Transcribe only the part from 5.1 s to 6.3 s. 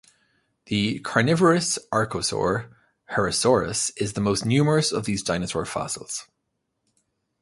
dinosaur fossils.